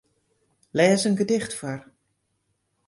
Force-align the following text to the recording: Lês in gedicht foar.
Lês 0.77 1.03
in 1.07 1.19
gedicht 1.19 1.51
foar. 1.59 1.81